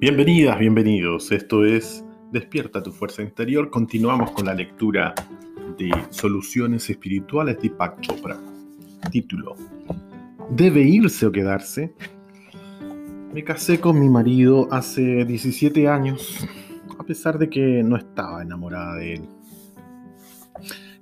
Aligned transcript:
Bienvenidas, 0.00 0.58
bienvenidos. 0.58 1.30
Esto 1.30 1.62
es 1.62 2.02
Despierta 2.32 2.82
tu 2.82 2.90
fuerza 2.90 3.20
interior. 3.20 3.68
Continuamos 3.68 4.30
con 4.30 4.46
la 4.46 4.54
lectura 4.54 5.14
de 5.76 5.90
Soluciones 6.08 6.88
Espirituales 6.88 7.56
de 7.56 7.68
Deepak 7.68 8.00
Chopra. 8.00 8.40
Título. 9.10 9.56
¿Debe 10.48 10.80
irse 10.80 11.26
o 11.26 11.30
quedarse? 11.30 11.92
Me 13.34 13.44
casé 13.44 13.78
con 13.78 14.00
mi 14.00 14.08
marido 14.08 14.68
hace 14.70 15.26
17 15.26 15.86
años, 15.86 16.48
a 16.98 17.04
pesar 17.04 17.38
de 17.38 17.50
que 17.50 17.82
no 17.82 17.98
estaba 17.98 18.40
enamorada 18.40 18.96
de 18.96 19.12
él. 19.16 19.28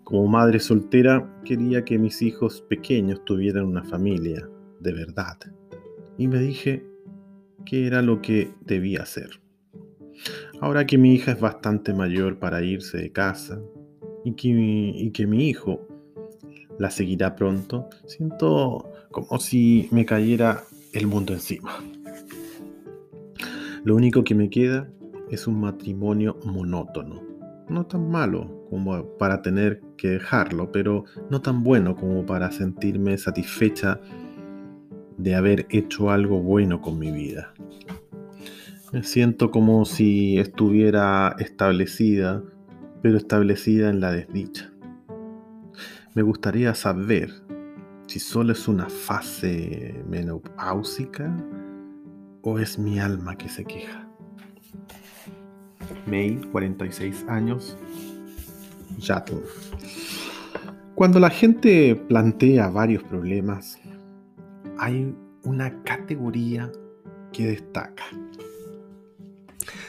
Como 0.02 0.26
madre 0.26 0.58
soltera, 0.58 1.40
quería 1.44 1.84
que 1.84 1.98
mis 1.98 2.20
hijos 2.20 2.62
pequeños 2.62 3.24
tuvieran 3.24 3.64
una 3.64 3.84
familia 3.84 4.48
de 4.80 4.92
verdad. 4.92 5.38
Y 6.16 6.26
me 6.26 6.40
dije, 6.40 6.87
qué 7.64 7.86
era 7.86 8.02
lo 8.02 8.22
que 8.22 8.52
debía 8.60 9.02
hacer. 9.02 9.40
Ahora 10.60 10.86
que 10.86 10.98
mi 10.98 11.14
hija 11.14 11.32
es 11.32 11.40
bastante 11.40 11.94
mayor 11.94 12.38
para 12.38 12.62
irse 12.62 12.98
de 12.98 13.12
casa 13.12 13.60
y 14.24 14.32
que, 14.32 14.48
y 14.48 15.10
que 15.10 15.26
mi 15.26 15.48
hijo 15.48 15.86
la 16.78 16.90
seguirá 16.90 17.36
pronto, 17.36 17.88
siento 18.06 18.90
como 19.10 19.38
si 19.38 19.88
me 19.90 20.04
cayera 20.04 20.62
el 20.92 21.06
mundo 21.06 21.32
encima. 21.32 21.72
Lo 23.84 23.94
único 23.94 24.24
que 24.24 24.34
me 24.34 24.50
queda 24.50 24.90
es 25.30 25.46
un 25.46 25.60
matrimonio 25.60 26.38
monótono. 26.44 27.22
No 27.68 27.86
tan 27.86 28.10
malo 28.10 28.66
como 28.70 29.16
para 29.18 29.42
tener 29.42 29.82
que 29.96 30.08
dejarlo, 30.08 30.72
pero 30.72 31.04
no 31.30 31.40
tan 31.40 31.62
bueno 31.62 31.96
como 31.96 32.24
para 32.24 32.50
sentirme 32.50 33.18
satisfecha 33.18 34.00
de 35.18 35.34
haber 35.34 35.66
hecho 35.68 36.10
algo 36.10 36.40
bueno 36.40 36.80
con 36.80 36.98
mi 36.98 37.10
vida. 37.10 37.52
Me 38.92 39.02
siento 39.02 39.50
como 39.50 39.84
si 39.84 40.38
estuviera 40.38 41.36
establecida, 41.38 42.42
pero 43.02 43.18
establecida 43.18 43.90
en 43.90 44.00
la 44.00 44.12
desdicha. 44.12 44.72
Me 46.14 46.22
gustaría 46.22 46.74
saber 46.74 47.30
si 48.06 48.18
solo 48.18 48.52
es 48.52 48.66
una 48.66 48.88
fase 48.88 50.02
menopáusica 50.08 51.36
o 52.42 52.58
es 52.58 52.78
mi 52.78 52.98
alma 52.98 53.36
que 53.36 53.50
se 53.50 53.64
queja. 53.64 54.08
May, 56.06 56.36
46 56.50 57.26
años, 57.28 57.76
Yatl. 58.98 59.36
Cuando 60.94 61.20
la 61.20 61.30
gente 61.30 61.94
plantea 62.08 62.70
varios 62.70 63.02
problemas, 63.02 63.78
hay 64.78 65.14
una 65.44 65.82
categoría 65.82 66.70
que 67.32 67.46
destaca. 67.46 68.04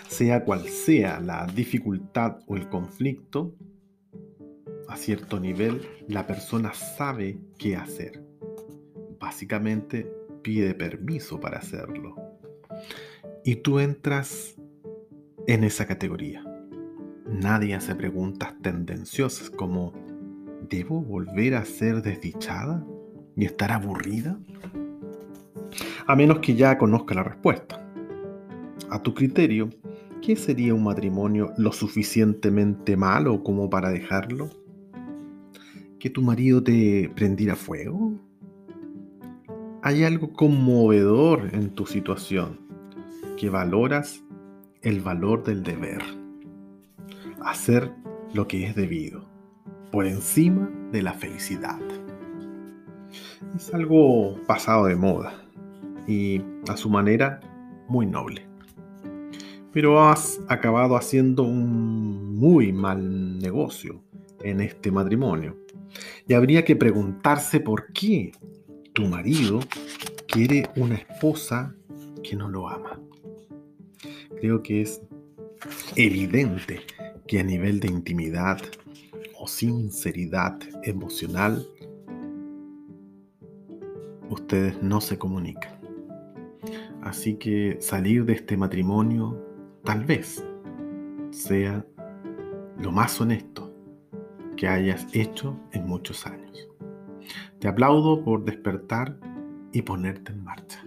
Sea 0.08 0.44
cual 0.44 0.68
sea 0.68 1.20
la 1.20 1.46
dificultad 1.46 2.40
o 2.48 2.58
el 2.58 2.68
conflicto, 2.70 3.56
a 4.88 4.98
cierto 4.98 5.40
nivel 5.40 5.82
la 6.08 6.26
persona 6.26 6.74
sabe 6.74 7.40
qué 7.58 7.76
hacer. 7.76 8.24
Básicamente 9.20 10.12
pide 10.42 10.74
permiso 10.74 11.40
para 11.40 11.60
hacerlo. 11.60 12.16
Y 13.46 13.58
tú 13.58 13.80
entras 13.80 14.56
en 15.48 15.64
esa 15.64 15.86
categoría. 15.86 16.44
Nadie 17.28 17.76
hace 17.76 17.96
preguntas 17.96 18.54
tendenciosas 18.62 19.50
como 19.50 19.94
¿debo 20.68 21.02
volver 21.02 21.56
a 21.56 21.66
ser 21.66 22.02
desdichada 22.02 22.86
y 23.36 23.46
estar 23.46 23.72
aburrida? 23.72 24.40
A 26.10 26.16
menos 26.16 26.40
que 26.40 26.56
ya 26.56 26.76
conozca 26.80 27.14
la 27.14 27.22
respuesta. 27.22 27.80
A 28.90 29.00
tu 29.04 29.14
criterio, 29.14 29.70
¿qué 30.24 30.36
sería 30.36 30.74
un 30.74 30.84
matrimonio 30.84 31.54
lo 31.56 31.72
suficientemente 31.72 32.98
malo 32.98 33.44
como 33.44 33.70
para 33.70 33.92
dejarlo? 33.92 34.50
¿Que 36.00 36.10
tu 36.10 36.24
marido 36.24 36.64
te 36.64 37.12
prendiera 37.16 37.56
fuego? 37.56 38.12
Hay 39.84 40.04
algo 40.04 40.34
conmovedor 40.34 41.52
en 41.54 41.70
tu 41.70 41.86
situación, 41.86 42.60
que 43.38 43.52
valoras 43.52 44.24
el 44.82 45.02
valor 45.02 45.44
del 45.44 45.62
deber. 45.62 46.02
Hacer 47.46 47.92
lo 48.34 48.48
que 48.48 48.66
es 48.66 48.76
debido, 48.76 49.30
por 49.92 50.08
encima 50.08 50.72
de 50.92 51.04
la 51.04 51.14
felicidad. 51.14 51.80
Es 53.56 53.72
algo 53.76 54.40
pasado 54.48 54.86
de 54.86 54.96
moda 54.96 55.46
y 56.10 56.42
a 56.68 56.76
su 56.76 56.90
manera 56.90 57.40
muy 57.88 58.08
noble. 58.08 58.48
Pero 59.72 60.04
has 60.04 60.42
acabado 60.48 60.96
haciendo 60.96 61.44
un 61.44 62.36
muy 62.36 62.74
mal 62.74 63.38
negocio 63.38 64.02
en 64.42 64.62
este 64.62 64.92
matrimonio. 64.92 65.56
Y 66.28 66.34
habría 66.34 66.66
que 66.66 66.76
preguntarse 66.76 67.60
por 67.60 67.94
qué 67.94 68.32
tu 68.94 69.06
marido 69.06 69.60
quiere 70.28 70.68
una 70.76 70.96
esposa 70.96 71.76
que 72.24 72.36
no 72.36 72.50
lo 72.50 72.68
ama. 72.68 73.00
Creo 74.40 74.64
que 74.64 74.82
es 74.82 75.02
evidente 75.96 76.82
que 77.28 77.40
a 77.40 77.44
nivel 77.44 77.80
de 77.80 77.90
intimidad 77.90 78.60
o 79.40 79.48
sinceridad 79.48 80.60
emocional, 80.84 81.68
ustedes 84.30 84.82
no 84.82 85.02
se 85.02 85.18
comunican. 85.18 85.79
Así 87.10 87.38
que 87.38 87.78
salir 87.82 88.24
de 88.24 88.34
este 88.34 88.56
matrimonio 88.56 89.36
tal 89.84 90.06
vez 90.06 90.46
sea 91.32 91.84
lo 92.78 92.92
más 92.92 93.20
honesto 93.20 93.74
que 94.56 94.68
hayas 94.68 95.08
hecho 95.14 95.60
en 95.72 95.88
muchos 95.88 96.28
años. 96.28 96.70
Te 97.58 97.68
aplaudo 97.68 98.24
por 98.24 98.46
despertar 98.46 99.20
y 99.72 99.82
ponerte 99.82 100.34
en 100.34 100.44
marcha. 100.44 100.86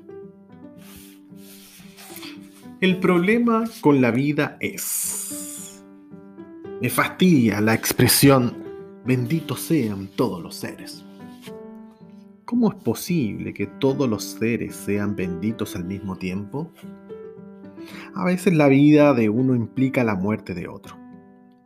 El 2.80 3.00
problema 3.00 3.64
con 3.80 4.00
la 4.00 4.12
vida 4.12 4.56
es... 4.60 5.84
Me 6.80 6.88
fastidia 6.88 7.60
la 7.60 7.74
expresión 7.74 8.62
benditos 9.04 9.60
sean 9.60 10.06
todos 10.14 10.40
los 10.40 10.54
seres. 10.54 11.04
¿Cómo 12.52 12.68
es 12.68 12.74
posible 12.74 13.54
que 13.54 13.66
todos 13.66 14.06
los 14.06 14.24
seres 14.24 14.76
sean 14.76 15.16
benditos 15.16 15.74
al 15.74 15.86
mismo 15.86 16.16
tiempo? 16.16 16.70
A 18.14 18.26
veces 18.26 18.52
la 18.52 18.68
vida 18.68 19.14
de 19.14 19.30
uno 19.30 19.54
implica 19.54 20.04
la 20.04 20.16
muerte 20.16 20.52
de 20.52 20.68
otro. 20.68 20.98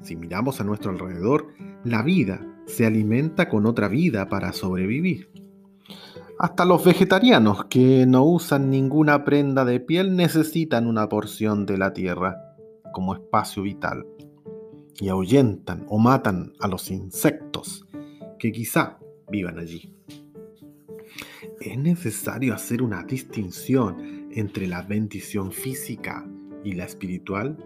Si 0.01 0.15
miramos 0.15 0.61
a 0.61 0.65
nuestro 0.65 0.93
alrededor, 0.93 1.49
la 1.83 2.03
vida 2.03 2.41
se 2.67 2.87
alimenta 2.87 3.49
con 3.49 3.67
otra 3.67 3.89
vida 3.89 4.29
para 4.29 4.53
sobrevivir. 4.53 5.29
Hasta 6.39 6.65
los 6.65 6.85
vegetarianos 6.85 7.65
que 7.65 8.07
no 8.07 8.23
usan 8.23 8.71
ninguna 8.71 9.25
prenda 9.25 9.65
de 9.65 9.81
piel 9.81 10.15
necesitan 10.15 10.87
una 10.87 11.09
porción 11.09 11.67
de 11.67 11.79
la 11.79 11.95
tierra 11.95 12.37
como 12.93 13.13
espacio 13.13 13.65
vital 13.65 14.07
y 15.01 15.09
ahuyentan 15.09 15.85
o 15.89 15.99
matan 15.99 16.53
a 16.61 16.69
los 16.69 16.93
insectos 16.93 17.85
que 18.39 18.53
quizá 18.53 19.01
vivan 19.29 19.59
allí 19.59 19.96
es 21.73 21.79
necesario 21.79 22.55
hacer 22.55 22.83
una 22.83 23.03
distinción 23.03 24.29
entre 24.33 24.67
la 24.67 24.83
bendición 24.83 25.53
física 25.53 26.27
y 26.65 26.73
la 26.73 26.85
espiritual 26.85 27.57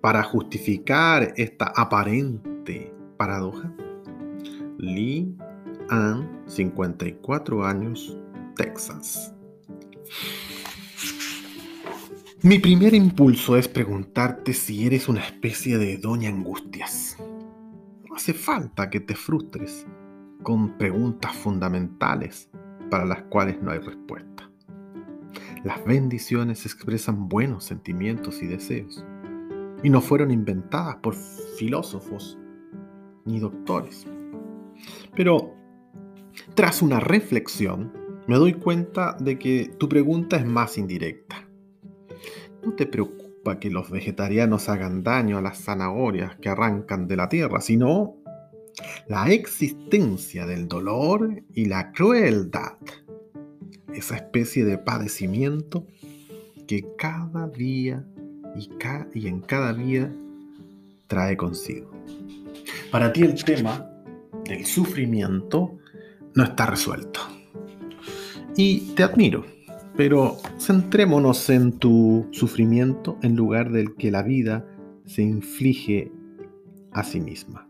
para 0.00 0.22
justificar 0.22 1.32
esta 1.36 1.72
aparente 1.76 2.92
paradoja? 3.16 3.72
Lee 4.78 5.34
Ann, 5.88 6.42
54 6.46 7.64
años, 7.64 8.18
Texas. 8.56 9.34
Mi 12.42 12.58
primer 12.58 12.94
impulso 12.94 13.56
es 13.56 13.68
preguntarte 13.68 14.52
si 14.52 14.86
eres 14.86 15.08
una 15.08 15.24
especie 15.24 15.78
de 15.78 15.96
doña 15.96 16.28
angustias. 16.28 17.16
No 18.08 18.16
hace 18.16 18.34
falta 18.34 18.90
que 18.90 18.98
te 18.98 19.14
frustres 19.14 19.86
con 20.42 20.76
preguntas 20.76 21.32
fundamentales 21.36 22.50
para 22.92 23.06
las 23.06 23.22
cuales 23.22 23.56
no 23.62 23.70
hay 23.70 23.78
respuesta. 23.78 24.50
Las 25.64 25.82
bendiciones 25.82 26.66
expresan 26.66 27.26
buenos 27.26 27.64
sentimientos 27.64 28.42
y 28.42 28.46
deseos, 28.46 29.02
y 29.82 29.88
no 29.88 30.02
fueron 30.02 30.30
inventadas 30.30 30.96
por 30.96 31.14
filósofos 31.56 32.38
ni 33.24 33.40
doctores. 33.40 34.06
Pero 35.16 35.54
tras 36.54 36.82
una 36.82 37.00
reflexión, 37.00 37.94
me 38.26 38.36
doy 38.36 38.52
cuenta 38.52 39.16
de 39.18 39.38
que 39.38 39.72
tu 39.78 39.88
pregunta 39.88 40.36
es 40.36 40.44
más 40.44 40.76
indirecta. 40.76 41.48
No 42.62 42.74
te 42.74 42.84
preocupa 42.84 43.58
que 43.58 43.70
los 43.70 43.90
vegetarianos 43.90 44.68
hagan 44.68 45.02
daño 45.02 45.38
a 45.38 45.42
las 45.42 45.64
zanahorias 45.64 46.36
que 46.36 46.50
arrancan 46.50 47.08
de 47.08 47.16
la 47.16 47.30
tierra, 47.30 47.62
sino 47.62 48.16
la 49.08 49.30
existencia 49.30 50.46
del 50.46 50.68
dolor 50.68 51.42
y 51.54 51.66
la 51.66 51.92
crueldad, 51.92 52.76
esa 53.94 54.16
especie 54.16 54.64
de 54.64 54.78
padecimiento 54.78 55.86
que 56.66 56.86
cada 56.96 57.48
día 57.48 58.04
y, 59.14 59.26
en 59.26 59.40
cada 59.40 59.72
vida 59.72 60.10
trae 61.06 61.36
consigo. 61.36 61.90
Para 62.90 63.12
ti 63.12 63.22
el 63.22 63.42
tema 63.44 63.88
del 64.44 64.64
sufrimiento 64.64 65.78
no 66.34 66.44
está 66.44 66.66
resuelto. 66.66 67.20
Y 68.56 68.92
te 68.94 69.02
admiro, 69.02 69.44
pero 69.96 70.36
centrémonos 70.58 71.48
en 71.50 71.72
tu 71.72 72.28
sufrimiento 72.32 73.18
en 73.22 73.36
lugar 73.36 73.70
del 73.70 73.94
que 73.94 74.10
la 74.10 74.22
vida 74.22 74.66
se 75.06 75.22
inflige 75.22 76.12
a 76.92 77.02
sí 77.02 77.20
misma. 77.20 77.66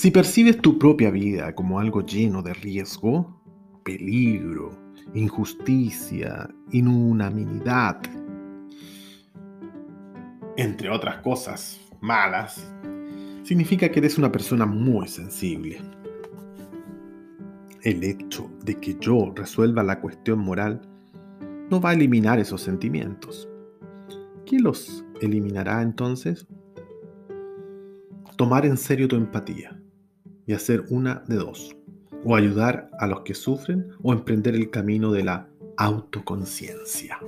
Si 0.00 0.10
percibes 0.10 0.56
tu 0.62 0.78
propia 0.78 1.10
vida 1.10 1.54
como 1.54 1.78
algo 1.78 2.00
lleno 2.00 2.40
de 2.40 2.54
riesgo, 2.54 3.38
peligro, 3.84 4.70
injusticia, 5.12 6.48
inunanimidad, 6.70 8.00
entre 10.56 10.88
otras 10.88 11.18
cosas 11.18 11.78
malas, 12.00 12.66
significa 13.42 13.90
que 13.90 13.98
eres 13.98 14.16
una 14.16 14.32
persona 14.32 14.64
muy 14.64 15.06
sensible. 15.06 15.82
El 17.82 18.02
hecho 18.02 18.50
de 18.64 18.76
que 18.76 18.96
yo 18.98 19.34
resuelva 19.36 19.82
la 19.82 20.00
cuestión 20.00 20.38
moral 20.38 20.80
no 21.68 21.78
va 21.78 21.90
a 21.90 21.92
eliminar 21.92 22.38
esos 22.38 22.62
sentimientos. 22.62 23.50
¿Qué 24.46 24.60
los 24.60 25.04
eliminará 25.20 25.82
entonces? 25.82 26.46
Tomar 28.38 28.64
en 28.64 28.78
serio 28.78 29.06
tu 29.06 29.16
empatía 29.16 29.76
y 30.46 30.52
hacer 30.52 30.84
una 30.90 31.24
de 31.26 31.36
dos, 31.36 31.76
o 32.24 32.36
ayudar 32.36 32.90
a 32.98 33.06
los 33.06 33.22
que 33.22 33.34
sufren 33.34 33.88
o 34.02 34.12
emprender 34.12 34.54
el 34.54 34.70
camino 34.70 35.12
de 35.12 35.24
la 35.24 35.48
autoconciencia. 35.76 37.18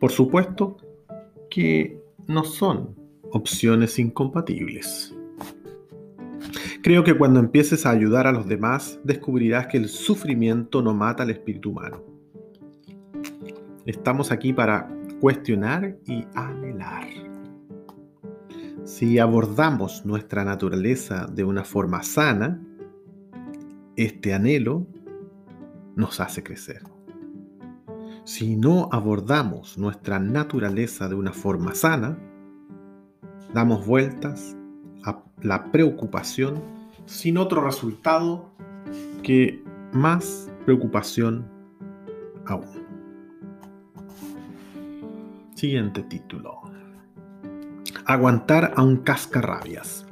Por 0.00 0.10
supuesto 0.10 0.76
que 1.50 2.00
no 2.26 2.44
son 2.44 2.94
opciones 3.30 3.98
incompatibles. 3.98 5.14
Creo 6.82 7.02
que 7.02 7.16
cuando 7.16 7.40
empieces 7.40 7.86
a 7.86 7.90
ayudar 7.90 8.26
a 8.26 8.32
los 8.32 8.46
demás, 8.46 9.00
descubrirás 9.04 9.68
que 9.68 9.78
el 9.78 9.88
sufrimiento 9.88 10.82
no 10.82 10.92
mata 10.92 11.22
al 11.22 11.30
espíritu 11.30 11.70
humano. 11.70 12.02
Estamos 13.86 14.30
aquí 14.30 14.52
para 14.52 14.88
cuestionar 15.20 15.96
y 16.06 16.24
anhelar. 16.34 17.33
Si 18.84 19.18
abordamos 19.18 20.04
nuestra 20.04 20.44
naturaleza 20.44 21.26
de 21.26 21.42
una 21.42 21.64
forma 21.64 22.02
sana, 22.02 22.60
este 23.96 24.34
anhelo 24.34 24.86
nos 25.96 26.20
hace 26.20 26.42
crecer. 26.42 26.82
Si 28.24 28.56
no 28.56 28.90
abordamos 28.92 29.78
nuestra 29.78 30.18
naturaleza 30.18 31.08
de 31.08 31.14
una 31.14 31.32
forma 31.32 31.74
sana, 31.74 32.18
damos 33.54 33.86
vueltas 33.86 34.54
a 35.02 35.22
la 35.40 35.72
preocupación 35.72 36.62
sin 37.06 37.38
otro 37.38 37.64
resultado 37.64 38.50
que 39.22 39.64
más 39.92 40.50
preocupación 40.66 41.46
aún. 42.44 42.84
Siguiente 45.54 46.02
título 46.02 46.73
aguantar 48.06 48.74
a 48.76 48.82
un 48.82 48.98
cascarrabias. 48.98 50.06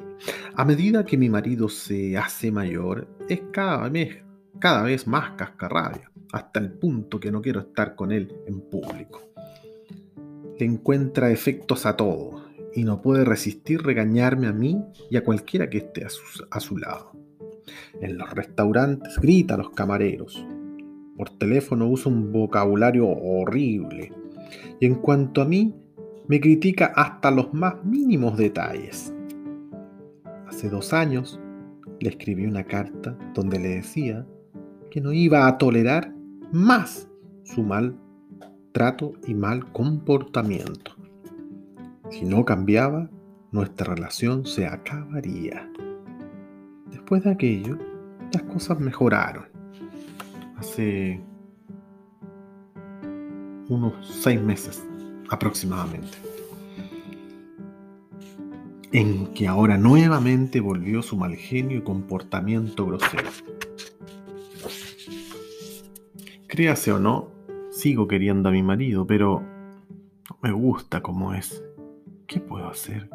A 0.54 0.64
medida 0.64 1.04
que 1.04 1.16
mi 1.16 1.28
marido 1.28 1.68
se 1.68 2.16
hace 2.16 2.50
mayor, 2.50 3.08
es 3.28 3.42
cada 3.52 3.88
vez, 3.88 5.06
más 5.06 5.32
cascarrabia, 5.32 6.10
hasta 6.32 6.60
el 6.60 6.72
punto 6.72 7.20
que 7.20 7.30
no 7.30 7.42
quiero 7.42 7.60
estar 7.60 7.94
con 7.94 8.12
él 8.12 8.32
en 8.46 8.60
público. 8.60 9.22
Le 10.58 10.66
encuentra 10.66 11.30
efectos 11.30 11.86
a 11.86 11.96
todo 11.96 12.44
y 12.74 12.84
no 12.84 13.02
puede 13.02 13.24
resistir 13.24 13.82
regañarme 13.82 14.46
a 14.46 14.52
mí 14.52 14.82
y 15.10 15.16
a 15.16 15.24
cualquiera 15.24 15.68
que 15.68 15.78
esté 15.78 16.04
a 16.04 16.08
su, 16.08 16.46
a 16.50 16.60
su 16.60 16.78
lado. 16.78 17.12
En 18.00 18.16
los 18.16 18.30
restaurantes 18.30 19.18
grita 19.18 19.54
a 19.54 19.58
los 19.58 19.70
camareros. 19.70 20.44
Por 21.16 21.30
teléfono 21.30 21.88
usa 21.88 22.10
un 22.10 22.32
vocabulario 22.32 23.08
horrible. 23.08 24.12
Y 24.80 24.86
en 24.86 24.96
cuanto 24.96 25.42
a 25.42 25.44
mí, 25.44 25.74
me 26.28 26.40
critica 26.40 26.92
hasta 26.94 27.30
los 27.30 27.52
más 27.52 27.84
mínimos 27.84 28.36
detalles. 28.36 29.12
Hace 30.46 30.68
dos 30.68 30.92
años 30.92 31.40
le 32.00 32.10
escribí 32.10 32.46
una 32.46 32.64
carta 32.64 33.16
donde 33.34 33.58
le 33.58 33.68
decía 33.68 34.26
que 34.90 35.00
no 35.00 35.12
iba 35.12 35.46
a 35.46 35.58
tolerar 35.58 36.14
más 36.52 37.08
su 37.44 37.62
mal 37.62 37.96
trato 38.72 39.12
y 39.26 39.34
mal 39.34 39.70
comportamiento. 39.72 40.92
Si 42.10 42.24
no 42.24 42.44
cambiaba, 42.44 43.08
nuestra 43.50 43.94
relación 43.94 44.44
se 44.46 44.66
acabaría. 44.66 45.70
Después 46.90 47.24
de 47.24 47.30
aquello, 47.30 47.78
las 48.32 48.42
cosas 48.44 48.78
mejoraron. 48.80 49.44
Hace 50.56 51.20
unos 53.68 53.94
seis 54.22 54.40
meses 54.40 54.86
aproximadamente, 55.32 56.18
en 58.92 59.28
que 59.28 59.48
ahora 59.48 59.78
nuevamente 59.78 60.60
volvió 60.60 61.00
su 61.00 61.16
mal 61.16 61.34
genio 61.36 61.78
y 61.78 61.82
comportamiento 61.82 62.84
grosero. 62.84 63.30
Créase 66.46 66.92
o 66.92 66.98
no, 66.98 67.30
sigo 67.70 68.06
queriendo 68.06 68.50
a 68.50 68.52
mi 68.52 68.62
marido, 68.62 69.06
pero 69.06 69.40
no 70.28 70.38
me 70.42 70.52
gusta 70.52 71.00
como 71.00 71.32
es. 71.32 71.64
¿Qué 72.26 72.38
puedo 72.38 72.68
hacer? 72.68 73.08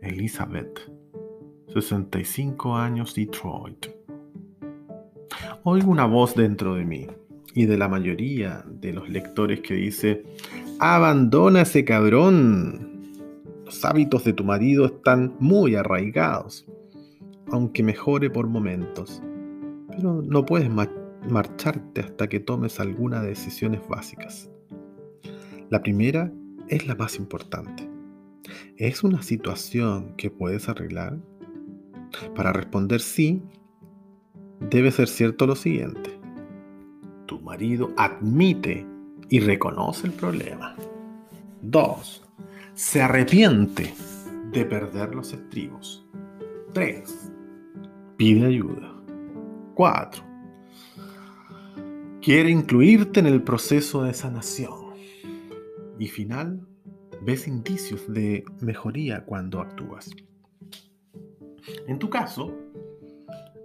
Elizabeth, 0.00 0.90
65 1.74 2.76
años, 2.76 3.14
Detroit. 3.14 3.88
Oigo 5.64 5.90
una 5.90 6.06
voz 6.06 6.34
dentro 6.34 6.76
de 6.76 6.86
mí 6.86 7.06
y 7.54 7.66
de 7.66 7.76
la 7.76 7.88
mayoría 7.88 8.64
de 8.66 8.94
los 8.94 9.10
lectores 9.10 9.60
que 9.60 9.74
dice, 9.74 10.24
Abandona 10.82 11.60
ese 11.60 11.84
cabrón. 11.84 13.12
Los 13.66 13.84
hábitos 13.84 14.24
de 14.24 14.32
tu 14.32 14.44
marido 14.44 14.86
están 14.86 15.36
muy 15.38 15.74
arraigados, 15.74 16.66
aunque 17.48 17.82
mejore 17.82 18.30
por 18.30 18.46
momentos. 18.46 19.22
Pero 19.90 20.22
no 20.22 20.46
puedes 20.46 20.70
marcharte 21.28 22.00
hasta 22.00 22.30
que 22.30 22.40
tomes 22.40 22.80
algunas 22.80 23.22
decisiones 23.24 23.86
básicas. 23.86 24.50
La 25.68 25.82
primera 25.82 26.32
es 26.68 26.86
la 26.86 26.94
más 26.94 27.16
importante. 27.16 27.86
¿Es 28.78 29.04
una 29.04 29.20
situación 29.20 30.14
que 30.16 30.30
puedes 30.30 30.70
arreglar? 30.70 31.18
Para 32.34 32.54
responder 32.54 33.02
sí, 33.02 33.42
debe 34.70 34.90
ser 34.92 35.08
cierto 35.08 35.46
lo 35.46 35.56
siguiente. 35.56 36.18
Tu 37.26 37.38
marido 37.38 37.90
admite 37.98 38.86
y 39.30 39.38
reconoce 39.38 40.08
el 40.08 40.12
problema. 40.12 40.76
2. 41.62 42.22
Se 42.74 43.00
arrepiente 43.00 43.94
de 44.52 44.64
perder 44.64 45.14
los 45.14 45.32
estribos. 45.32 46.04
3. 46.74 47.32
Pide 48.16 48.46
ayuda. 48.46 48.92
4. 49.74 50.24
Quiere 52.20 52.50
incluirte 52.50 53.20
en 53.20 53.26
el 53.26 53.42
proceso 53.42 54.02
de 54.02 54.12
sanación. 54.12 54.90
Y 55.98 56.08
final, 56.08 56.66
ves 57.22 57.46
indicios 57.46 58.12
de 58.12 58.44
mejoría 58.60 59.24
cuando 59.24 59.60
actúas. 59.60 60.10
En 61.86 61.98
tu 61.98 62.10
caso, 62.10 62.52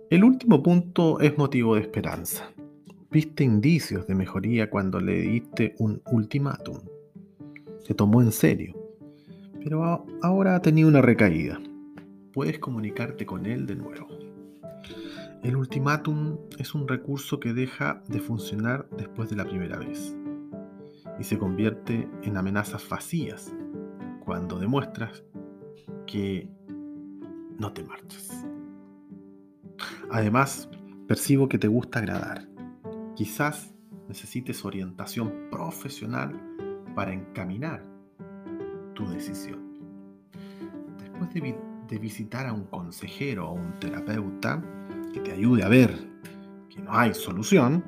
el 0.09 0.23
último 0.23 0.61
punto 0.61 1.19
es 1.19 1.37
motivo 1.37 1.75
de 1.75 1.81
esperanza. 1.81 2.51
Viste 3.15 3.45
indicios 3.45 4.05
de 4.07 4.13
mejoría 4.13 4.69
cuando 4.69 4.99
le 4.99 5.21
diste 5.21 5.73
un 5.79 6.01
ultimátum. 6.11 6.81
Se 7.85 7.93
tomó 7.93 8.21
en 8.21 8.33
serio. 8.33 8.75
Pero 9.63 10.05
ahora 10.21 10.53
ha 10.53 10.61
tenido 10.61 10.89
una 10.89 11.01
recaída. 11.01 11.57
Puedes 12.33 12.59
comunicarte 12.59 13.25
con 13.25 13.45
él 13.45 13.67
de 13.67 13.77
nuevo. 13.77 14.09
El 15.43 15.55
ultimátum 15.55 16.39
es 16.59 16.75
un 16.75 16.89
recurso 16.89 17.39
que 17.39 17.53
deja 17.53 18.03
de 18.09 18.19
funcionar 18.19 18.89
después 18.97 19.29
de 19.29 19.37
la 19.37 19.45
primera 19.45 19.77
vez 19.77 20.13
y 21.17 21.23
se 21.23 21.37
convierte 21.37 22.09
en 22.21 22.35
amenazas 22.35 22.85
vacías 22.89 23.49
cuando 24.25 24.59
demuestras 24.59 25.23
que 26.05 26.49
no 27.59 27.71
te 27.71 27.81
marchas. 27.81 28.45
Además, 30.11 30.67
percibo 31.07 31.47
que 31.47 31.57
te 31.57 31.69
gusta 31.69 31.99
agradar 31.99 32.53
Quizás 33.15 33.73
necesites 34.09 34.65
orientación 34.65 35.47
profesional 35.49 36.37
para 36.95 37.13
encaminar 37.13 37.83
tu 38.93 39.07
decisión. 39.07 39.59
Después 40.99 41.33
de, 41.33 41.99
visitar 41.99 42.45
a 42.45 42.51
un 42.51 42.65
consejero 42.65 43.49
o 43.49 43.53
un 43.53 43.79
terapeuta 43.79 44.61
que 45.13 45.21
te 45.21 45.31
ayude 45.31 45.63
a 45.63 45.69
ver 45.69 45.97
que 46.69 46.81
no 46.81 46.93
hay 46.93 47.13
solución, 47.13 47.85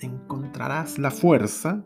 encontrarás 0.00 0.98
la 0.98 1.12
fuerza 1.12 1.84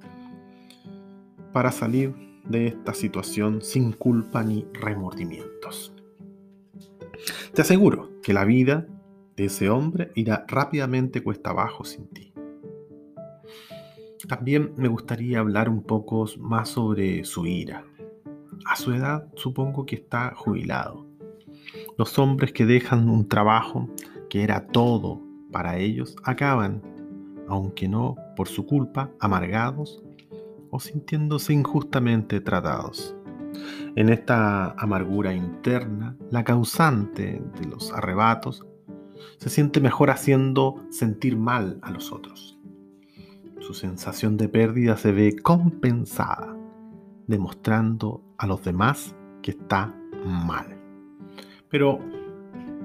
para 1.52 1.70
salir 1.70 2.14
de 2.48 2.68
esta 2.68 2.94
situación 2.94 3.60
sin 3.60 3.92
culpa 3.92 4.42
ni 4.42 4.66
remordimientos. 4.72 5.94
Te 7.52 7.60
aseguro 7.60 8.20
que 8.22 8.32
la 8.32 8.44
vida 8.44 8.86
ese 9.44 9.70
hombre 9.70 10.10
irá 10.14 10.44
rápidamente 10.48 11.22
cuesta 11.22 11.50
abajo 11.50 11.84
sin 11.84 12.06
ti. 12.08 12.32
También 14.28 14.72
me 14.76 14.88
gustaría 14.88 15.40
hablar 15.40 15.68
un 15.68 15.82
poco 15.82 16.26
más 16.38 16.68
sobre 16.68 17.24
su 17.24 17.46
ira. 17.46 17.84
A 18.66 18.76
su 18.76 18.92
edad 18.92 19.28
supongo 19.34 19.86
que 19.86 19.96
está 19.96 20.34
jubilado. 20.36 21.06
Los 21.96 22.18
hombres 22.18 22.52
que 22.52 22.66
dejan 22.66 23.08
un 23.08 23.28
trabajo 23.28 23.88
que 24.28 24.42
era 24.42 24.66
todo 24.66 25.20
para 25.50 25.78
ellos 25.78 26.16
acaban, 26.22 26.82
aunque 27.48 27.88
no 27.88 28.16
por 28.36 28.48
su 28.48 28.66
culpa, 28.66 29.10
amargados 29.20 30.02
o 30.70 30.78
sintiéndose 30.78 31.52
injustamente 31.52 32.40
tratados. 32.40 33.16
En 33.96 34.08
esta 34.08 34.70
amargura 34.72 35.34
interna, 35.34 36.16
la 36.30 36.44
causante 36.44 37.42
de 37.60 37.66
los 37.66 37.92
arrebatos 37.92 38.64
se 39.38 39.50
siente 39.50 39.80
mejor 39.80 40.10
haciendo 40.10 40.84
sentir 40.90 41.36
mal 41.36 41.78
a 41.82 41.90
los 41.90 42.12
otros. 42.12 42.58
Su 43.60 43.74
sensación 43.74 44.36
de 44.36 44.48
pérdida 44.48 44.96
se 44.96 45.12
ve 45.12 45.36
compensada, 45.36 46.56
demostrando 47.26 48.22
a 48.38 48.46
los 48.46 48.64
demás 48.64 49.14
que 49.42 49.52
está 49.52 49.94
mal. 50.24 50.76
Pero 51.68 52.00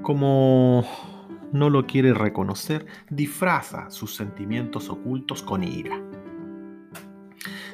como 0.01 0.85
no 1.51 1.69
lo 1.69 1.87
quiere 1.87 2.13
reconocer, 2.13 2.85
disfraza 3.09 3.89
sus 3.89 4.15
sentimientos 4.15 4.89
ocultos 4.89 5.41
con 5.41 5.63
ira. 5.63 5.99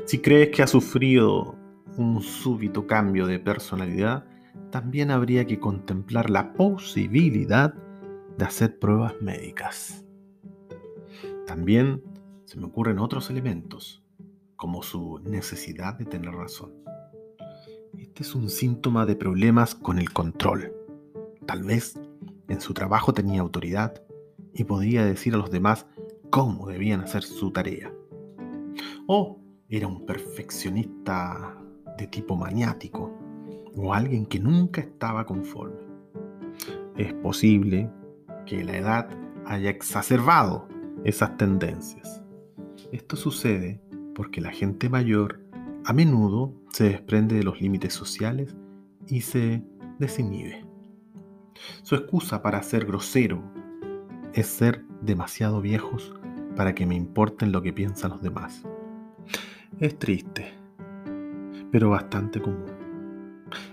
Si 0.05 0.19
crees 0.19 0.49
que 0.49 0.61
ha 0.61 0.67
sufrido 0.67 1.55
un 1.97 2.21
súbito 2.21 2.87
cambio 2.87 3.25
de 3.27 3.39
personalidad, 3.39 4.25
también 4.69 5.11
habría 5.11 5.45
que 5.45 5.59
contemplar 5.59 6.29
la 6.29 6.53
posibilidad 6.53 7.73
de 8.37 8.45
hacer 8.45 8.79
pruebas 8.79 9.13
médicas. 9.21 10.03
También 11.45 12.03
se 12.45 12.59
me 12.59 12.65
ocurren 12.65 12.99
otros 12.99 13.29
elementos, 13.29 14.03
como 14.55 14.83
su 14.83 15.19
necesidad 15.19 15.95
de 15.95 16.05
tener 16.05 16.33
razón. 16.33 16.71
Este 17.97 18.23
es 18.23 18.35
un 18.35 18.49
síntoma 18.49 19.05
de 19.05 19.15
problemas 19.15 19.75
con 19.75 19.99
el 19.99 20.11
control. 20.11 20.73
Tal 21.45 21.63
vez 21.63 21.99
en 22.47 22.61
su 22.61 22.73
trabajo 22.73 23.13
tenía 23.13 23.41
autoridad 23.41 24.01
y 24.53 24.63
podía 24.63 25.05
decir 25.05 25.33
a 25.33 25.37
los 25.37 25.51
demás 25.51 25.87
cómo 26.29 26.67
debían 26.67 27.01
hacer 27.01 27.23
su 27.23 27.51
tarea. 27.51 27.93
O 29.07 29.39
era 29.69 29.87
un 29.87 30.05
perfeccionista 30.05 31.57
de 31.97 32.07
tipo 32.07 32.35
maniático 32.35 33.11
o 33.75 33.93
alguien 33.93 34.25
que 34.25 34.39
nunca 34.39 34.81
estaba 34.81 35.25
conforme. 35.25 35.81
Es 36.97 37.13
posible 37.13 37.89
que 38.51 38.65
la 38.65 38.75
edad 38.75 39.07
haya 39.45 39.69
exacerbado 39.69 40.67
esas 41.05 41.37
tendencias. 41.37 42.21
Esto 42.91 43.15
sucede 43.15 43.79
porque 44.13 44.41
la 44.41 44.51
gente 44.51 44.89
mayor 44.89 45.39
a 45.85 45.93
menudo 45.93 46.53
se 46.69 46.83
desprende 46.83 47.35
de 47.35 47.43
los 47.43 47.61
límites 47.61 47.93
sociales 47.93 48.53
y 49.07 49.21
se 49.21 49.63
desinhibe. 49.99 50.65
Su 51.81 51.95
excusa 51.95 52.41
para 52.41 52.61
ser 52.61 52.85
grosero 52.85 53.41
es 54.33 54.47
ser 54.47 54.83
demasiado 55.01 55.61
viejos 55.61 56.13
para 56.57 56.75
que 56.75 56.85
me 56.85 56.95
importen 56.95 57.53
lo 57.53 57.61
que 57.61 57.71
piensan 57.71 58.11
los 58.11 58.21
demás. 58.21 58.63
Es 59.79 59.97
triste, 59.97 60.51
pero 61.71 61.91
bastante 61.91 62.41
común. 62.41 62.80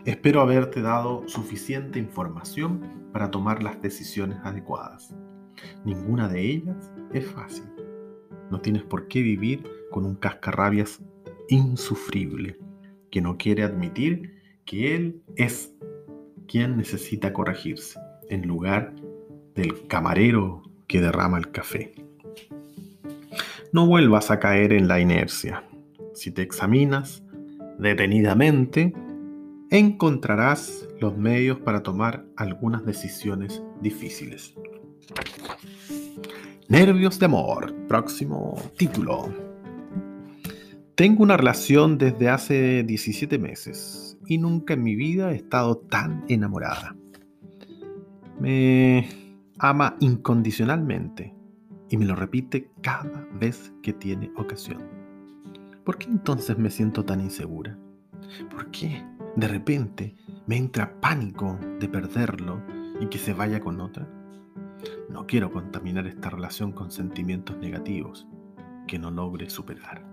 Espero 0.04 0.40
haberte 0.40 0.82
dado 0.82 1.26
suficiente 1.28 1.99
información 1.99 3.08
para 3.12 3.30
tomar 3.30 3.62
las 3.62 3.80
decisiones 3.82 4.38
adecuadas. 4.44 5.14
Ninguna 5.85 6.28
de 6.28 6.40
ellas 6.40 6.92
es 7.12 7.26
fácil. 7.26 7.64
No 8.50 8.61
tienes 8.61 8.82
por 8.82 9.08
qué 9.08 9.23
vivir 9.23 9.64
con 9.90 10.04
un 10.04 10.14
cascarrabias 10.14 11.00
insufrible 11.49 12.58
que 13.11 13.20
no 13.20 13.37
quiere 13.37 13.62
admitir 13.62 14.38
que 14.64 14.94
él 14.94 15.23
es 15.37 15.75
quien 16.47 16.76
necesita 16.76 17.32
corregirse 17.32 17.99
en 18.28 18.47
lugar 18.47 18.94
del 19.54 19.87
camarero 19.87 20.62
que 20.87 21.00
derrama 21.00 21.38
el 21.38 21.50
café. 21.50 21.94
No 23.73 23.87
vuelvas 23.87 24.30
a 24.30 24.38
caer 24.38 24.73
en 24.73 24.88
la 24.88 25.00
inercia. 25.00 25.64
Si 26.14 26.30
te 26.30 26.42
examinas 26.42 27.23
detenidamente, 27.78 28.94
encontrarás 29.70 30.88
los 31.00 31.16
medios 31.16 31.58
para 31.60 31.82
tomar 31.82 32.25
algunas 32.37 32.84
decisiones 32.84 33.62
difíciles. 33.82 34.54
Nervios 36.68 37.18
de 37.18 37.26
amor, 37.26 37.75
próximo 37.87 38.60
título. 38.76 39.32
Tengo 40.94 41.22
una 41.22 41.37
relación 41.37 41.98
desde 41.98 42.28
hace 42.28 42.82
17 42.82 43.38
meses 43.38 44.18
y 44.26 44.38
nunca 44.38 44.75
en 44.75 44.82
mi 44.82 44.96
vida 44.96 45.32
he 45.32 45.37
estado 45.37 45.76
tan 45.76 46.25
enamorada. 46.28 46.96
Me 48.40 49.08
ama 49.58 49.96
incondicionalmente 50.00 51.34
y 51.90 51.96
me 51.96 52.04
lo 52.04 52.14
repite 52.14 52.70
cada 52.82 53.26
vez 53.38 53.72
que 53.82 53.92
tiene 53.92 54.30
ocasión. 54.37 54.82
¿Por 55.84 55.98
qué 55.98 56.06
entonces 56.06 56.58
me 56.58 56.70
siento 56.70 57.04
tan 57.04 57.20
insegura? 57.20 57.78
¿Por 58.50 58.70
qué 58.70 59.02
de 59.38 59.47
repente 59.47 60.16
me 60.49 60.57
entra 60.57 61.00
pánico 61.00 61.59
de 61.78 61.88
perderlo 61.88 62.61
y 63.00 63.07
que 63.07 63.18
se 63.18 63.33
vaya 63.33 63.61
con 63.61 63.80
otra? 63.80 64.09
No 65.09 65.26
quiero 65.28 65.52
contaminar 65.52 66.09
esta 66.09 66.28
relación 66.28 66.73
con 66.73 66.90
sentimientos 66.90 67.57
negativos 67.59 68.26
que 68.88 68.99
no 68.99 69.12
logre 69.12 69.49
superar. 69.49 70.04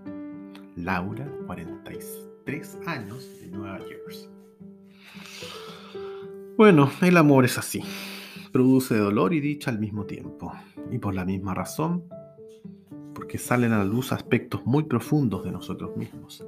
Laura, 0.76 1.28
43 1.48 2.80
años, 2.86 3.28
de 3.42 3.48
Nueva 3.48 3.80
Jersey. 3.80 4.30
Bueno, 6.56 6.92
el 7.02 7.18
amor 7.18 7.46
es 7.46 7.58
así. 7.58 7.82
Produce 8.52 8.96
dolor 8.96 9.34
y 9.34 9.40
dicha 9.40 9.72
al 9.72 9.80
mismo 9.80 10.06
tiempo. 10.06 10.54
Y 10.92 11.00
por 11.00 11.16
la 11.16 11.26
misma 11.26 11.56
razón 11.56 12.04
porque 13.16 13.38
salen 13.38 13.72
a 13.72 13.80
la 13.80 13.86
luz 13.86 14.12
aspectos 14.12 14.66
muy 14.66 14.84
profundos 14.84 15.44
de 15.46 15.52
nosotros 15.52 15.96
mismos. 15.98 16.46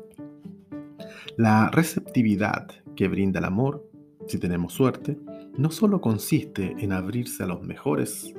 La 1.36 1.70
receptividad 1.70 2.68
que 2.96 3.08
brinda 3.08 3.40
el 3.40 3.46
amor, 3.46 3.90
si 4.28 4.38
tenemos 4.38 4.74
suerte, 4.74 5.18
no 5.58 5.72
solo 5.72 6.02
consiste 6.02 6.76
en 6.80 6.92
abrirse 6.92 7.44
a 7.44 7.48
los 7.48 7.62
mejores 7.62 8.34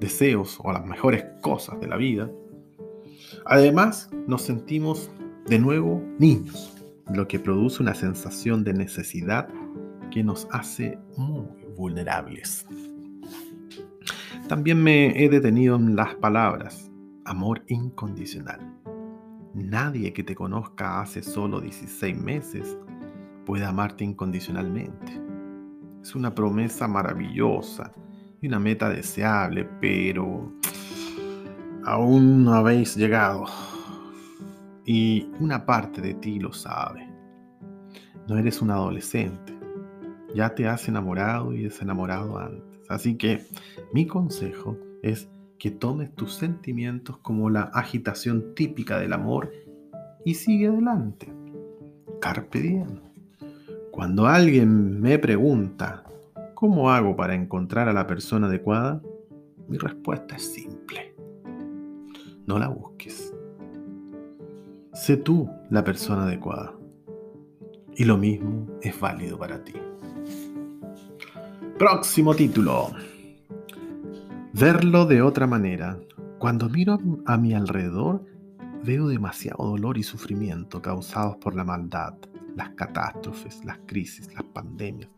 deseos 0.00 0.58
o 0.62 0.70
a 0.70 0.74
las 0.74 0.86
mejores 0.86 1.24
cosas 1.40 1.80
de 1.80 1.86
la 1.86 1.96
vida, 1.96 2.30
además 3.46 4.10
nos 4.26 4.42
sentimos 4.42 5.10
de 5.46 5.58
nuevo 5.58 6.02
niños, 6.18 6.72
lo 7.12 7.26
que 7.28 7.38
produce 7.38 7.82
una 7.82 7.94
sensación 7.94 8.64
de 8.64 8.74
necesidad 8.74 9.48
que 10.10 10.22
nos 10.22 10.46
hace 10.50 10.98
muy 11.16 11.46
vulnerables. 11.76 12.66
También 14.48 14.82
me 14.82 15.24
he 15.24 15.28
detenido 15.28 15.76
en 15.76 15.96
las 15.96 16.14
palabras 16.16 16.90
amor 17.24 17.62
incondicional. 17.68 18.60
Nadie 19.54 20.14
que 20.14 20.24
te 20.24 20.34
conozca 20.34 21.02
hace 21.02 21.22
solo 21.22 21.60
16 21.60 22.16
meses 22.16 22.78
puede 23.44 23.66
amarte 23.66 24.02
incondicionalmente. 24.02 25.20
Es 26.00 26.14
una 26.14 26.34
promesa 26.34 26.88
maravillosa 26.88 27.92
y 28.40 28.48
una 28.48 28.58
meta 28.58 28.88
deseable, 28.88 29.68
pero 29.78 30.50
aún 31.84 32.44
no 32.44 32.54
habéis 32.54 32.96
llegado. 32.96 33.44
Y 34.86 35.28
una 35.38 35.66
parte 35.66 36.00
de 36.00 36.14
ti 36.14 36.38
lo 36.38 36.52
sabe. 36.54 37.06
No 38.28 38.38
eres 38.38 38.62
un 38.62 38.70
adolescente. 38.70 39.54
Ya 40.34 40.54
te 40.54 40.66
has 40.66 40.88
enamorado 40.88 41.52
y 41.52 41.64
desenamorado 41.64 42.38
antes. 42.38 42.80
Así 42.88 43.16
que 43.16 43.44
mi 43.92 44.06
consejo 44.06 44.78
es 45.02 45.28
que 45.62 45.70
tomes 45.70 46.12
tus 46.16 46.34
sentimientos 46.34 47.18
como 47.18 47.48
la 47.48 47.62
agitación 47.72 48.52
típica 48.56 48.98
del 48.98 49.12
amor 49.12 49.52
y 50.24 50.34
sigue 50.34 50.66
adelante. 50.66 51.32
Carpe 52.20 52.60
diem. 52.60 52.98
Cuando 53.92 54.26
alguien 54.26 55.00
me 55.00 55.20
pregunta, 55.20 56.02
¿cómo 56.54 56.90
hago 56.90 57.14
para 57.14 57.36
encontrar 57.36 57.88
a 57.88 57.92
la 57.92 58.08
persona 58.08 58.48
adecuada? 58.48 59.00
Mi 59.68 59.78
respuesta 59.78 60.34
es 60.34 60.52
simple. 60.52 61.14
No 62.44 62.58
la 62.58 62.66
busques. 62.66 63.32
Sé 64.94 65.16
tú 65.16 65.48
la 65.70 65.84
persona 65.84 66.24
adecuada. 66.24 66.74
Y 67.94 68.04
lo 68.04 68.18
mismo 68.18 68.66
es 68.82 68.98
válido 68.98 69.38
para 69.38 69.62
ti. 69.62 69.74
Próximo 71.78 72.34
título. 72.34 72.90
Verlo 74.54 75.06
de 75.06 75.22
otra 75.22 75.46
manera. 75.46 75.98
Cuando 76.38 76.68
miro 76.68 76.98
a 77.24 77.38
mi 77.38 77.54
alrededor, 77.54 78.22
veo 78.84 79.08
demasiado 79.08 79.64
dolor 79.64 79.96
y 79.96 80.02
sufrimiento 80.02 80.82
causados 80.82 81.38
por 81.38 81.56
la 81.56 81.64
maldad, 81.64 82.14
las 82.54 82.68
catástrofes, 82.70 83.64
las 83.64 83.78
crisis, 83.86 84.32
las 84.34 84.44
pandemias. 84.44 85.08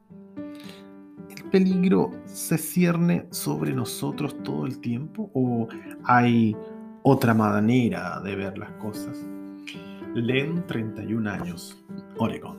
¿El 1.36 1.50
peligro 1.50 2.12
se 2.26 2.56
cierne 2.58 3.26
sobre 3.30 3.72
nosotros 3.72 4.40
todo 4.44 4.66
el 4.66 4.78
tiempo 4.78 5.28
o 5.34 5.66
hay 6.04 6.56
otra 7.02 7.34
manera 7.34 8.20
de 8.20 8.36
ver 8.36 8.56
las 8.56 8.70
cosas? 8.74 9.18
Len, 10.14 10.64
31 10.68 11.28
años, 11.28 11.84
Oregon. 12.18 12.56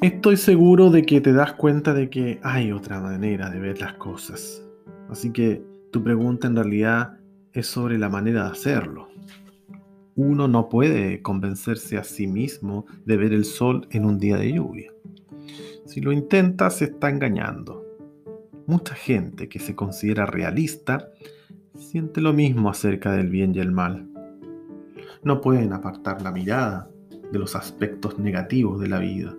Estoy 0.00 0.36
seguro 0.36 0.90
de 0.90 1.02
que 1.02 1.20
te 1.20 1.32
das 1.32 1.54
cuenta 1.54 1.92
de 1.92 2.08
que 2.08 2.38
hay 2.44 2.70
otra 2.70 3.00
manera 3.00 3.50
de 3.50 3.58
ver 3.58 3.80
las 3.80 3.94
cosas. 3.94 4.64
Así 5.08 5.32
que 5.32 5.60
tu 5.90 6.04
pregunta 6.04 6.46
en 6.46 6.54
realidad 6.54 7.18
es 7.52 7.66
sobre 7.66 7.98
la 7.98 8.08
manera 8.08 8.44
de 8.44 8.50
hacerlo. 8.52 9.08
Uno 10.14 10.46
no 10.46 10.68
puede 10.68 11.20
convencerse 11.20 11.98
a 11.98 12.04
sí 12.04 12.28
mismo 12.28 12.86
de 13.06 13.16
ver 13.16 13.32
el 13.32 13.44
sol 13.44 13.88
en 13.90 14.04
un 14.04 14.18
día 14.18 14.36
de 14.36 14.52
lluvia. 14.52 14.92
Si 15.84 16.00
lo 16.00 16.12
intenta, 16.12 16.70
se 16.70 16.84
está 16.84 17.10
engañando. 17.10 17.84
Mucha 18.68 18.94
gente 18.94 19.48
que 19.48 19.58
se 19.58 19.74
considera 19.74 20.26
realista 20.26 21.08
siente 21.74 22.20
lo 22.20 22.32
mismo 22.32 22.70
acerca 22.70 23.10
del 23.10 23.30
bien 23.30 23.52
y 23.52 23.58
el 23.58 23.72
mal. 23.72 24.08
No 25.24 25.40
pueden 25.40 25.72
apartar 25.72 26.22
la 26.22 26.30
mirada 26.30 26.88
de 27.32 27.38
los 27.40 27.56
aspectos 27.56 28.16
negativos 28.20 28.78
de 28.80 28.86
la 28.86 29.00
vida 29.00 29.34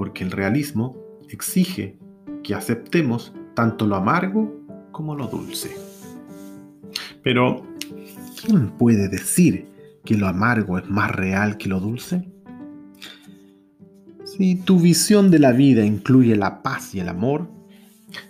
porque 0.00 0.24
el 0.24 0.30
realismo 0.30 0.96
exige 1.28 1.98
que 2.42 2.54
aceptemos 2.54 3.34
tanto 3.52 3.86
lo 3.86 3.96
amargo 3.96 4.50
como 4.92 5.14
lo 5.14 5.26
dulce. 5.26 5.76
Pero, 7.22 7.66
¿quién 8.40 8.70
puede 8.78 9.10
decir 9.10 9.66
que 10.02 10.16
lo 10.16 10.26
amargo 10.26 10.78
es 10.78 10.88
más 10.88 11.14
real 11.14 11.58
que 11.58 11.68
lo 11.68 11.80
dulce? 11.80 12.26
Si 14.24 14.54
tu 14.54 14.80
visión 14.80 15.30
de 15.30 15.38
la 15.38 15.52
vida 15.52 15.84
incluye 15.84 16.34
la 16.34 16.62
paz 16.62 16.94
y 16.94 17.00
el 17.00 17.10
amor, 17.10 17.50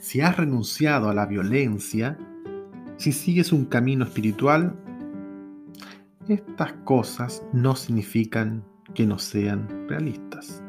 si 0.00 0.22
has 0.22 0.36
renunciado 0.36 1.08
a 1.08 1.14
la 1.14 1.26
violencia, 1.26 2.18
si 2.96 3.12
sigues 3.12 3.52
un 3.52 3.64
camino 3.64 4.04
espiritual, 4.04 4.74
estas 6.26 6.72
cosas 6.82 7.44
no 7.52 7.76
significan 7.76 8.64
que 8.92 9.06
no 9.06 9.20
sean 9.20 9.68
realistas 9.88 10.64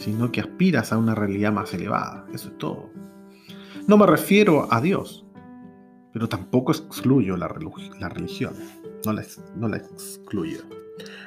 sino 0.00 0.32
que 0.32 0.40
aspiras 0.40 0.92
a 0.92 0.98
una 0.98 1.14
realidad 1.14 1.52
más 1.52 1.74
elevada. 1.74 2.26
Eso 2.32 2.48
es 2.48 2.58
todo. 2.58 2.90
No 3.86 3.98
me 3.98 4.06
refiero 4.06 4.72
a 4.72 4.80
Dios, 4.80 5.26
pero 6.12 6.26
tampoco 6.28 6.72
excluyo 6.72 7.36
la, 7.36 7.48
religión. 7.48 8.54
No 9.04 9.12
la, 9.12 9.22
no 9.56 9.68
la 9.68 9.76
excluyo. 9.76 10.60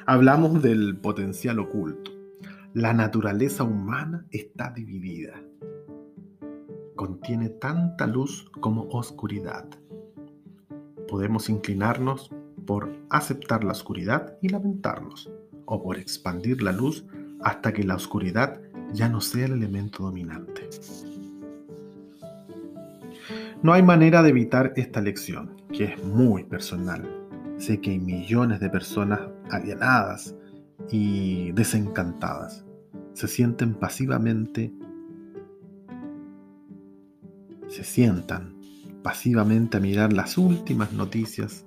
Hablamos 0.06 0.60
del 0.60 0.96
potencial 0.96 1.60
oculto. 1.60 2.10
La 2.72 2.92
naturaleza 2.92 3.62
humana 3.62 4.26
está 4.32 4.70
dividida. 4.70 5.40
Contiene 6.96 7.50
tanta 7.50 8.08
luz 8.08 8.50
como 8.60 8.88
oscuridad. 8.88 9.68
Podemos 11.06 11.48
inclinarnos 11.48 12.32
por 12.66 12.92
aceptar 13.08 13.62
la 13.62 13.72
oscuridad 13.72 14.36
y 14.42 14.48
lamentarnos, 14.48 15.30
o 15.66 15.80
por 15.80 15.98
expandir 15.98 16.60
la 16.60 16.72
luz 16.72 17.06
hasta 17.40 17.72
que 17.72 17.84
la 17.84 17.94
oscuridad 17.94 18.63
ya 18.94 19.08
no 19.08 19.20
sea 19.20 19.46
el 19.46 19.52
elemento 19.52 20.04
dominante. 20.04 20.70
No 23.62 23.72
hay 23.72 23.82
manera 23.82 24.22
de 24.22 24.30
evitar 24.30 24.72
esta 24.76 25.00
lección, 25.00 25.56
que 25.72 25.84
es 25.84 26.04
muy 26.04 26.44
personal. 26.44 27.08
Sé 27.58 27.80
que 27.80 27.90
hay 27.90 27.98
millones 27.98 28.60
de 28.60 28.70
personas 28.70 29.20
alienadas 29.50 30.34
y 30.90 31.50
desencantadas. 31.52 32.64
Se 33.14 33.26
sienten 33.26 33.74
pasivamente, 33.74 34.72
se 37.68 37.84
sientan 37.84 38.54
pasivamente 39.02 39.76
a 39.76 39.80
mirar 39.80 40.12
las 40.12 40.38
últimas 40.38 40.92
noticias 40.92 41.64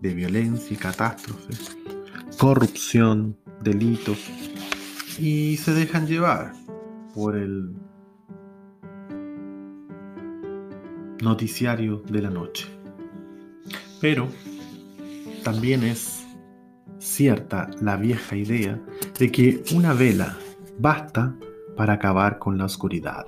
de 0.00 0.14
violencia 0.14 0.74
y 0.74 0.76
catástrofes, 0.76 1.76
corrupción, 2.38 3.36
delitos, 3.62 4.18
y 5.18 5.56
se 5.56 5.72
dejan 5.72 6.06
llevar 6.06 6.52
por 7.14 7.36
el 7.36 7.74
noticiario 11.22 12.02
de 12.08 12.22
la 12.22 12.30
noche. 12.30 12.66
Pero 14.00 14.28
también 15.44 15.84
es 15.84 16.26
cierta 16.98 17.70
la 17.80 17.96
vieja 17.96 18.36
idea 18.36 18.80
de 19.18 19.30
que 19.30 19.62
una 19.74 19.92
vela 19.94 20.36
basta 20.78 21.36
para 21.76 21.94
acabar 21.94 22.38
con 22.38 22.58
la 22.58 22.64
oscuridad. 22.64 23.26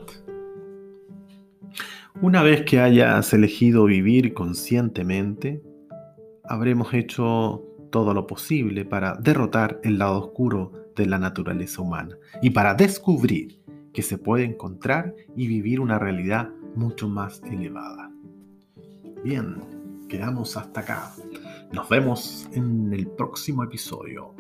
Una 2.21 2.43
vez 2.43 2.63
que 2.63 2.81
hayas 2.81 3.33
elegido 3.33 3.85
vivir 3.85 4.35
conscientemente, 4.35 5.63
habremos 6.45 6.95
hecho 6.95 7.63
todo 7.91 8.15
lo 8.15 8.27
posible 8.27 8.85
para 8.85 9.15
derrotar 9.17 9.81
el 9.83 9.99
lado 9.99 10.19
oscuro 10.19 10.84
de 10.97 11.07
la 11.07 11.19
naturaleza 11.19 11.83
humana 11.83 12.17
y 12.43 12.51
para 12.51 12.75
descubrir 12.75 13.61
que 13.93 14.03
se 14.03 14.19
puede 14.19 14.45
encontrar 14.45 15.15
y 15.37 15.47
vivir 15.47 15.81
una 15.81 15.99
realidad 15.99 16.51
mucho 16.75 17.09
más 17.09 17.43
elevada. 17.45 18.11
Bien, 19.23 19.57
quedamos 20.09 20.57
hasta 20.57 20.81
acá. 20.81 21.13
Nos 21.73 21.89
vemos 21.89 22.49
en 22.53 22.93
el 22.93 23.07
próximo 23.07 23.63
episodio. 23.65 24.35